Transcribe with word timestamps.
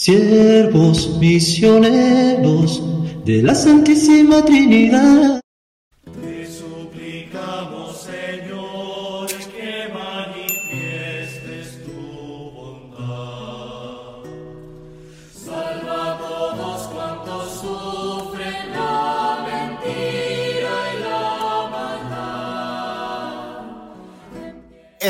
siervos 0.00 1.18
misioneros 1.20 2.82
de 3.26 3.42
la 3.42 3.54
Santísima 3.54 4.42
Trinidad. 4.42 5.42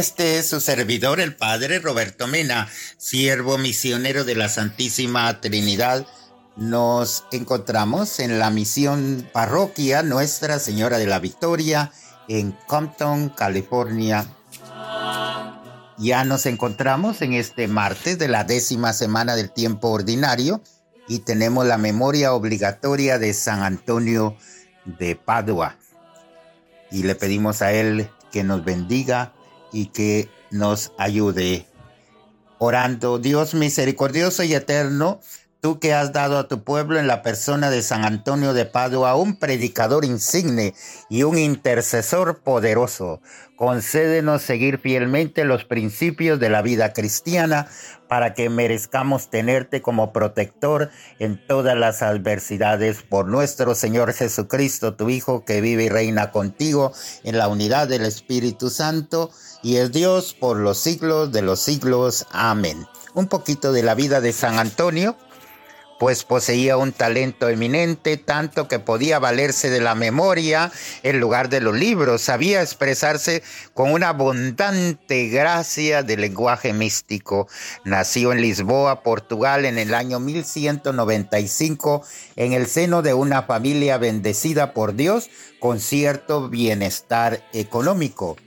Este 0.01 0.39
es 0.39 0.47
su 0.47 0.61
servidor, 0.61 1.21
el 1.21 1.37
Padre 1.37 1.79
Roberto 1.79 2.27
Mena, 2.27 2.71
siervo 2.97 3.59
misionero 3.59 4.25
de 4.25 4.35
la 4.35 4.49
Santísima 4.49 5.43
Trinidad. 5.43 6.07
Nos 6.57 7.25
encontramos 7.33 8.19
en 8.19 8.39
la 8.39 8.49
misión 8.49 9.29
parroquia 9.31 10.03
Nuestra 10.03 10.59
Señora 10.59 10.97
de 10.97 11.07
la 11.07 11.19
Victoria 11.19 11.93
en 12.29 12.53
Compton, 12.67 13.29
California. 13.29 14.25
Ya 15.99 16.25
nos 16.25 16.47
encontramos 16.47 17.21
en 17.21 17.35
este 17.35 17.69
martes 17.69 18.19
de 18.19 18.29
la 18.29 18.45
décima 18.45 18.95
semana 18.95 19.37
del 19.37 19.53
tiempo 19.53 19.91
ordinario 19.91 20.63
y 21.09 21.19
tenemos 21.19 21.67
la 21.67 21.77
memoria 21.77 22.33
obligatoria 22.33 23.19
de 23.19 23.35
San 23.35 23.63
Antonio 23.63 24.35
de 24.87 25.15
Padua. 25.15 25.77
Y 26.91 27.03
le 27.03 27.15
pedimos 27.17 27.61
a 27.61 27.73
él 27.73 28.09
que 28.33 28.45
nos 28.45 28.65
bendiga 28.65 29.35
y 29.73 29.87
que 29.87 30.29
nos 30.51 30.93
ayude. 30.99 31.67
Orando, 32.59 33.19
Dios 33.19 33.55
misericordioso 33.55 34.43
y 34.43 34.55
eterno, 34.55 35.21
tú 35.61 35.79
que 35.79 35.93
has 35.93 36.13
dado 36.13 36.39
a 36.39 36.49
tu 36.49 36.65
pueblo 36.65 36.99
en 36.99 37.07
la 37.07 37.23
persona 37.23 37.71
de 37.71 37.83
San 37.83 38.05
Antonio 38.05 38.55
de 38.55 38.65
Padua 38.65 39.15
un 39.15 39.37
predicador 39.37 40.05
insigne 40.05 40.75
y 41.09 41.23
un 41.23 41.39
intercesor 41.39 42.41
poderoso, 42.41 43.21
concédenos 43.57 44.43
seguir 44.43 44.79
fielmente 44.79 45.45
los 45.45 45.65
principios 45.65 46.41
de 46.41 46.49
la 46.49 46.63
vida 46.63 46.93
cristiana 46.93 47.69
para 48.09 48.35
que 48.35 48.49
merezcamos 48.49 49.31
tenerte 49.31 49.83
como 49.83 50.13
protector 50.13 50.91
en 51.19 51.41
todas 51.47 51.77
las 51.77 52.03
adversidades 52.03 53.03
por 53.03 53.27
nuestro 53.27 53.75
Señor 53.75 54.13
Jesucristo, 54.15 54.95
tu 54.95 55.11
Hijo, 55.11 55.45
que 55.45 55.61
vive 55.61 55.85
y 55.85 55.89
reina 55.89 56.31
contigo 56.31 56.93
en 57.23 57.39
la 57.39 57.49
unidad 57.49 57.87
del 57.87 58.07
Espíritu 58.07 58.71
Santo 58.71 59.31
y 59.63 59.77
es 59.77 59.93
Dios 59.93 60.35
por 60.35 60.57
los 60.57 60.79
siglos 60.79 61.31
de 61.31 61.43
los 61.43 61.61
siglos. 61.61 62.27
Amén. 62.33 62.87
Un 63.15 63.27
poquito 63.27 63.73
de 63.73 63.83
la 63.83 63.95
vida 63.95 64.21
de 64.21 64.33
San 64.33 64.59
Antonio 64.59 65.17
pues 66.01 66.25
poseía 66.25 66.79
un 66.79 66.93
talento 66.93 67.51
eminente, 67.51 68.17
tanto 68.17 68.69
que 68.69 68.79
podía 68.79 69.19
valerse 69.19 69.69
de 69.69 69.83
la 69.83 69.95
memoria 69.95 70.73
en 71.03 71.21
lugar 71.21 71.51
de 71.51 71.61
los 71.61 71.77
libros, 71.77 72.23
sabía 72.23 72.63
expresarse 72.63 73.43
con 73.75 73.93
una 73.93 74.09
abundante 74.09 75.29
gracia 75.29 76.03
de 76.03 76.17
lenguaje 76.17 76.73
místico. 76.73 77.49
Nació 77.85 78.33
en 78.33 78.41
Lisboa, 78.41 79.03
Portugal, 79.03 79.67
en 79.67 79.77
el 79.77 79.93
año 79.93 80.21
1195, 80.21 82.03
en 82.37 82.55
el 82.55 82.67
seno 82.67 83.03
de 83.03 83.13
una 83.13 83.43
familia 83.43 83.99
bendecida 83.99 84.73
por 84.73 84.95
Dios 84.95 85.29
con 85.61 85.81
cierto 85.81 86.49
bienestar 86.49 87.47
económico. 87.53 88.39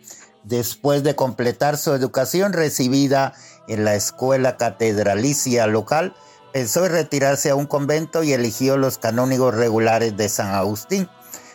Después 0.44 1.04
de 1.04 1.16
completar 1.16 1.78
su 1.78 1.94
educación 1.94 2.52
recibida 2.52 3.36
en 3.68 3.86
la 3.86 3.94
escuela 3.94 4.58
catedralicia 4.58 5.68
local, 5.68 6.16
pensó 6.54 6.86
en 6.86 6.92
retirarse 6.92 7.50
a 7.50 7.56
un 7.56 7.66
convento 7.66 8.24
y 8.24 8.32
eligió 8.32 8.78
los 8.78 9.00
canónigos 9.00 9.56
regulares 9.56 10.16
de 10.16 10.30
San 10.30 10.54
Agustín. 10.54 11.10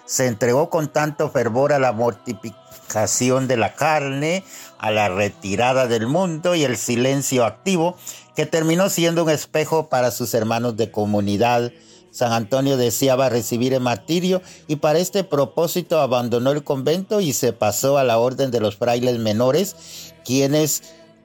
Se 0.05 0.27
entregó 0.27 0.69
con 0.71 0.89
tanto 0.89 1.31
fervor 1.31 1.73
a 1.73 1.79
la 1.79 1.93
mortificación 1.93 3.47
de 3.47 3.57
la 3.57 3.75
carne, 3.75 4.43
a 4.79 4.91
la 4.91 5.09
retirada 5.09 5.87
del 5.87 6.09
mundo 6.09 6.55
y 6.55 6.65
el 6.65 6.77
silencio 6.77 7.45
activo, 7.45 7.97
que 8.35 8.45
terminó 8.45 8.91
siendo 8.91 9.23
un 9.23 9.31
espejo 9.31 9.89
para 9.89 10.11
sus 10.11 10.35
hermanos 10.35 10.77
de 10.77 10.91
comunidad. 10.91 11.71
San 12.11 12.33
Antonio 12.33 12.77
deseaba 12.77 13.29
recibir 13.29 13.75
el 13.75 13.81
martirio 13.81 14.43
y 14.67 14.77
para 14.77 14.99
este 14.99 15.23
propósito 15.23 16.01
abandonó 16.01 16.51
el 16.51 16.65
convento 16.65 17.21
y 17.21 17.33
se 17.33 17.53
pasó 17.53 17.99
a 17.99 18.05
la 18.05 18.19
orden 18.19 18.51
de 18.51 18.61
los 18.61 18.77
frailes 18.77 19.19
menores, 19.19 19.77
quienes 20.25 20.83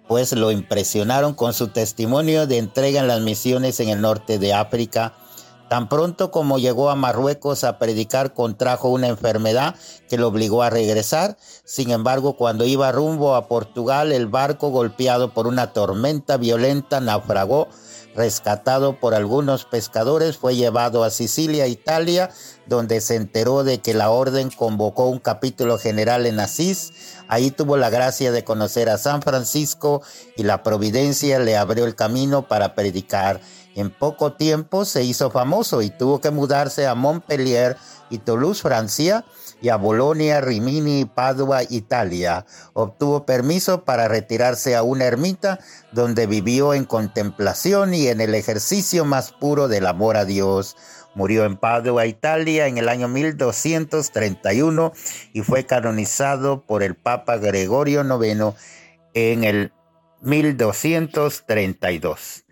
pues 0.07 0.33
lo 0.33 0.51
impresionaron 0.51 1.33
con 1.33 1.53
su 1.53 1.69
testimonio 1.69 2.47
de 2.47 2.57
entrega 2.57 2.99
en 2.99 3.07
las 3.07 3.21
misiones 3.21 3.79
en 3.79 3.89
el 3.89 4.01
norte 4.01 4.39
de 4.39 4.53
África. 4.53 5.13
Tan 5.69 5.89
pronto 5.89 6.29
como 6.29 6.59
llegó 6.59 6.89
a 6.89 6.95
Marruecos 6.95 7.63
a 7.63 7.79
predicar, 7.79 8.33
contrajo 8.33 8.89
una 8.89 9.07
enfermedad 9.07 9.75
que 10.07 10.17
lo 10.17 10.27
obligó 10.27 10.61
a 10.61 10.69
regresar. 10.69 11.37
Sin 11.63 11.89
embargo, 11.89 12.37
cuando 12.37 12.65
iba 12.65 12.91
rumbo 12.91 13.35
a 13.35 13.47
Portugal, 13.47 14.11
el 14.11 14.27
barco, 14.27 14.69
golpeado 14.69 15.33
por 15.33 15.47
una 15.47 15.73
tormenta 15.73 16.37
violenta, 16.37 16.99
naufragó 16.99 17.69
rescatado 18.15 18.99
por 18.99 19.13
algunos 19.13 19.65
pescadores, 19.65 20.37
fue 20.37 20.55
llevado 20.55 21.03
a 21.03 21.09
Sicilia, 21.09 21.67
Italia, 21.67 22.29
donde 22.65 23.01
se 23.01 23.15
enteró 23.15 23.63
de 23.63 23.79
que 23.79 23.93
la 23.93 24.09
orden 24.09 24.49
convocó 24.49 25.07
un 25.07 25.19
capítulo 25.19 25.77
general 25.77 26.25
en 26.25 26.39
Asís. 26.39 26.93
Ahí 27.27 27.51
tuvo 27.51 27.77
la 27.77 27.89
gracia 27.89 28.31
de 28.31 28.43
conocer 28.43 28.89
a 28.89 28.97
San 28.97 29.21
Francisco 29.21 30.01
y 30.37 30.43
la 30.43 30.63
providencia 30.63 31.39
le 31.39 31.57
abrió 31.57 31.85
el 31.85 31.95
camino 31.95 32.47
para 32.47 32.75
predicar. 32.75 33.41
En 33.75 33.89
poco 33.89 34.33
tiempo 34.33 34.85
se 34.85 35.03
hizo 35.03 35.31
famoso 35.31 35.81
y 35.81 35.89
tuvo 35.89 36.21
que 36.21 36.29
mudarse 36.29 36.85
a 36.85 36.95
Montpellier 36.95 37.77
y 38.09 38.19
Toulouse, 38.19 38.61
Francia, 38.61 39.25
y 39.63 39.69
a 39.69 39.77
Bolonia, 39.77 40.41
Rimini, 40.41 41.05
Padua, 41.05 41.63
Italia. 41.63 42.45
Obtuvo 42.73 43.25
permiso 43.25 43.85
para 43.85 44.09
retirarse 44.09 44.75
a 44.75 44.83
una 44.83 45.05
ermita 45.05 45.57
donde 45.93 46.27
vivió 46.27 46.73
en 46.73 46.83
contemplación 46.83 47.93
y 47.93 48.09
en 48.09 48.19
el 48.19 48.35
ejercicio 48.35 49.05
más 49.05 49.31
puro 49.31 49.69
del 49.69 49.87
amor 49.87 50.17
a 50.17 50.25
Dios. 50.25 50.75
Murió 51.15 51.45
en 51.45 51.55
Padua, 51.55 52.07
Italia, 52.07 52.67
en 52.67 52.77
el 52.77 52.89
año 52.89 53.07
1231 53.07 54.91
y 55.31 55.43
fue 55.43 55.65
canonizado 55.65 56.65
por 56.65 56.83
el 56.83 56.95
Papa 56.95 57.37
Gregorio 57.37 58.03
IX 58.03 58.57
en 59.13 59.45
el 59.45 59.71
1232. 60.19 62.43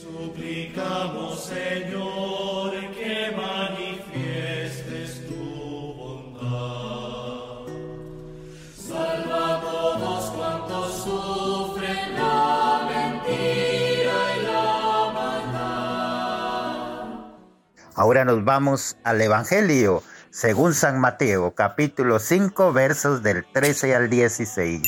suplicamos, 0.00 1.50
Ahora 18.04 18.26
nos 18.26 18.44
vamos 18.44 18.98
al 19.02 19.18
Evangelio 19.22 20.02
según 20.28 20.74
San 20.74 21.00
Mateo, 21.00 21.54
capítulo 21.54 22.18
5, 22.18 22.70
versos 22.74 23.22
del 23.22 23.46
13 23.50 23.94
al 23.96 24.10
16. 24.10 24.82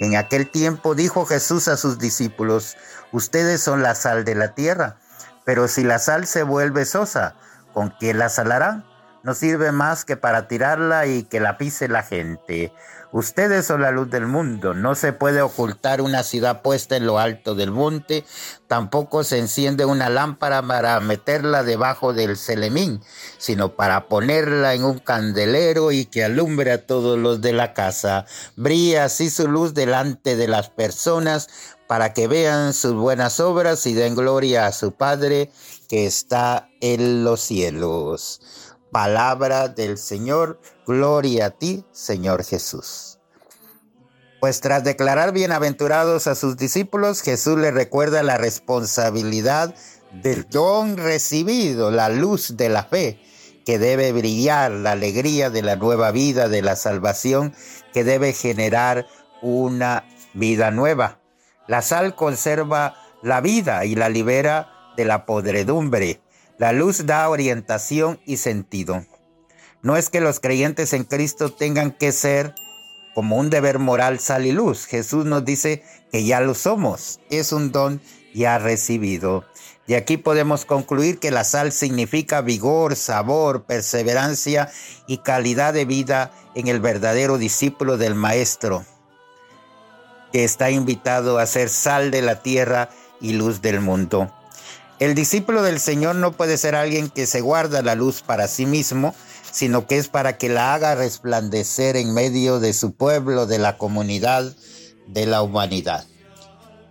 En 0.00 0.16
aquel 0.16 0.50
tiempo 0.50 0.96
dijo 0.96 1.24
Jesús 1.24 1.68
a 1.68 1.76
sus 1.76 2.00
discípulos, 2.00 2.76
ustedes 3.12 3.62
son 3.62 3.84
la 3.84 3.94
sal 3.94 4.24
de 4.24 4.34
la 4.34 4.56
tierra, 4.56 4.96
pero 5.44 5.68
si 5.68 5.84
la 5.84 6.00
sal 6.00 6.26
se 6.26 6.42
vuelve 6.42 6.84
sosa, 6.84 7.36
¿con 7.72 7.94
qué 8.00 8.12
la 8.12 8.28
salarán? 8.28 8.84
No 9.28 9.34
sirve 9.34 9.72
más 9.72 10.06
que 10.06 10.16
para 10.16 10.48
tirarla 10.48 11.06
y 11.06 11.22
que 11.22 11.38
la 11.38 11.58
pise 11.58 11.86
la 11.86 12.02
gente. 12.02 12.72
Ustedes 13.12 13.66
son 13.66 13.82
la 13.82 13.90
luz 13.90 14.08
del 14.08 14.26
mundo. 14.26 14.72
No 14.72 14.94
se 14.94 15.12
puede 15.12 15.42
ocultar 15.42 16.00
una 16.00 16.22
ciudad 16.22 16.62
puesta 16.62 16.96
en 16.96 17.04
lo 17.04 17.18
alto 17.18 17.54
del 17.54 17.70
monte. 17.70 18.24
Tampoco 18.68 19.24
se 19.24 19.36
enciende 19.36 19.84
una 19.84 20.08
lámpara 20.08 20.62
para 20.62 20.98
meterla 21.00 21.62
debajo 21.62 22.14
del 22.14 22.38
celemín, 22.38 23.02
sino 23.36 23.76
para 23.76 24.08
ponerla 24.08 24.72
en 24.72 24.84
un 24.84 24.98
candelero 24.98 25.92
y 25.92 26.06
que 26.06 26.24
alumbre 26.24 26.72
a 26.72 26.86
todos 26.86 27.18
los 27.18 27.42
de 27.42 27.52
la 27.52 27.74
casa. 27.74 28.24
Brilla 28.56 29.04
así 29.04 29.28
su 29.28 29.46
luz 29.46 29.74
delante 29.74 30.36
de 30.36 30.48
las 30.48 30.70
personas 30.70 31.50
para 31.86 32.14
que 32.14 32.28
vean 32.28 32.72
sus 32.72 32.94
buenas 32.94 33.40
obras 33.40 33.84
y 33.84 33.92
den 33.92 34.14
gloria 34.14 34.66
a 34.66 34.72
su 34.72 34.92
Padre 34.92 35.50
que 35.86 36.06
está 36.06 36.70
en 36.80 37.24
los 37.24 37.42
cielos. 37.42 38.40
Palabra 38.90 39.68
del 39.68 39.98
Señor, 39.98 40.60
gloria 40.86 41.46
a 41.46 41.50
ti, 41.50 41.84
Señor 41.92 42.44
Jesús. 42.44 43.18
Pues 44.40 44.60
tras 44.60 44.84
declarar 44.84 45.32
bienaventurados 45.32 46.26
a 46.26 46.34
sus 46.34 46.56
discípulos, 46.56 47.22
Jesús 47.22 47.58
les 47.58 47.74
recuerda 47.74 48.22
la 48.22 48.38
responsabilidad 48.38 49.74
del 50.12 50.48
don 50.48 50.96
recibido, 50.96 51.90
la 51.90 52.08
luz 52.08 52.56
de 52.56 52.68
la 52.68 52.84
fe, 52.84 53.20
que 53.66 53.78
debe 53.78 54.12
brillar, 54.12 54.70
la 54.70 54.92
alegría 54.92 55.50
de 55.50 55.62
la 55.62 55.76
nueva 55.76 56.10
vida, 56.10 56.48
de 56.48 56.62
la 56.62 56.76
salvación, 56.76 57.52
que 57.92 58.04
debe 58.04 58.32
generar 58.32 59.06
una 59.42 60.04
vida 60.32 60.70
nueva. 60.70 61.20
La 61.66 61.82
sal 61.82 62.14
conserva 62.14 62.94
la 63.22 63.40
vida 63.40 63.84
y 63.84 63.94
la 63.96 64.08
libera 64.08 64.70
de 64.96 65.04
la 65.04 65.26
podredumbre. 65.26 66.22
La 66.58 66.72
luz 66.72 67.06
da 67.06 67.28
orientación 67.28 68.18
y 68.26 68.38
sentido. 68.38 69.06
No 69.80 69.96
es 69.96 70.10
que 70.10 70.20
los 70.20 70.40
creyentes 70.40 70.92
en 70.92 71.04
Cristo 71.04 71.52
tengan 71.52 71.92
que 71.92 72.10
ser 72.10 72.52
como 73.14 73.36
un 73.36 73.48
deber 73.48 73.78
moral 73.78 74.18
sal 74.18 74.44
y 74.44 74.50
luz. 74.50 74.86
Jesús 74.86 75.24
nos 75.24 75.44
dice 75.44 75.84
que 76.10 76.24
ya 76.24 76.40
lo 76.40 76.54
somos. 76.54 77.20
Es 77.30 77.52
un 77.52 77.70
don 77.70 78.00
ya 78.34 78.58
recibido. 78.58 79.44
Y 79.86 79.94
aquí 79.94 80.16
podemos 80.16 80.64
concluir 80.64 81.20
que 81.20 81.30
la 81.30 81.44
sal 81.44 81.70
significa 81.70 82.40
vigor, 82.40 82.96
sabor, 82.96 83.64
perseverancia 83.64 84.68
y 85.06 85.18
calidad 85.18 85.72
de 85.72 85.84
vida 85.84 86.32
en 86.56 86.66
el 86.66 86.80
verdadero 86.80 87.38
discípulo 87.38 87.98
del 87.98 88.16
Maestro, 88.16 88.84
que 90.32 90.42
está 90.42 90.70
invitado 90.72 91.38
a 91.38 91.46
ser 91.46 91.68
sal 91.68 92.10
de 92.10 92.22
la 92.22 92.42
tierra 92.42 92.90
y 93.20 93.34
luz 93.34 93.62
del 93.62 93.80
mundo. 93.80 94.32
El 95.00 95.14
discípulo 95.14 95.62
del 95.62 95.78
Señor 95.78 96.16
no 96.16 96.32
puede 96.32 96.58
ser 96.58 96.74
alguien 96.74 97.08
que 97.08 97.26
se 97.26 97.40
guarda 97.40 97.82
la 97.82 97.94
luz 97.94 98.22
para 98.22 98.48
sí 98.48 98.66
mismo, 98.66 99.14
sino 99.52 99.86
que 99.86 99.96
es 99.96 100.08
para 100.08 100.38
que 100.38 100.48
la 100.48 100.74
haga 100.74 100.96
resplandecer 100.96 101.96
en 101.96 102.12
medio 102.12 102.58
de 102.58 102.72
su 102.72 102.92
pueblo, 102.92 103.46
de 103.46 103.58
la 103.58 103.78
comunidad, 103.78 104.52
de 105.06 105.26
la 105.26 105.42
humanidad. 105.42 106.04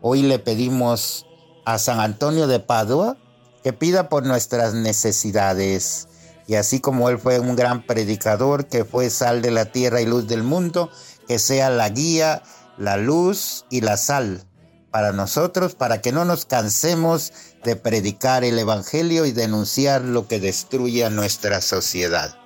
Hoy 0.01 0.21
le 0.21 0.39
pedimos 0.39 1.25
a 1.65 1.79
San 1.79 1.99
Antonio 1.99 2.47
de 2.47 2.61
Padua 2.61 3.17
que 3.61 3.73
pida 3.73 4.07
por 4.07 4.25
nuestras 4.25 4.73
necesidades. 4.73 6.07
Y 6.47 6.55
así 6.55 6.79
como 6.79 7.09
él 7.09 7.19
fue 7.19 7.41
un 7.41 7.57
gran 7.57 7.85
predicador, 7.85 8.67
que 8.67 8.85
fue 8.85 9.09
sal 9.09 9.41
de 9.41 9.51
la 9.51 9.65
tierra 9.65 9.99
y 9.99 10.05
luz 10.05 10.27
del 10.27 10.43
mundo, 10.43 10.89
que 11.27 11.39
sea 11.39 11.69
la 11.69 11.89
guía, 11.89 12.41
la 12.77 12.95
luz 12.95 13.65
y 13.69 13.81
la 13.81 13.97
sal 13.97 14.46
para 14.91 15.11
nosotros, 15.11 15.75
para 15.75 16.01
que 16.01 16.11
no 16.11 16.25
nos 16.25 16.45
cansemos 16.45 17.33
de 17.63 17.75
predicar 17.75 18.43
el 18.43 18.57
Evangelio 18.57 19.25
y 19.25 19.31
denunciar 19.31 20.01
lo 20.01 20.27
que 20.27 20.39
destruye 20.39 21.05
a 21.05 21.09
nuestra 21.09 21.61
sociedad. 21.61 22.37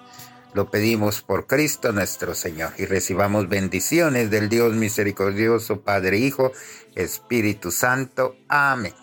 Lo 0.54 0.70
pedimos 0.70 1.22
por 1.22 1.48
Cristo 1.48 1.94
nuestro 1.94 2.36
Señor 2.36 2.74
y 2.78 2.86
recibamos 2.86 3.48
bendiciones 3.48 4.30
del 4.30 4.50
Dios 4.50 4.74
misericordioso, 4.74 5.82
Padre, 5.82 6.18
Hijo, 6.18 6.52
Espíritu 6.96 7.72
Santo. 7.72 8.36
Amén. 8.50 8.94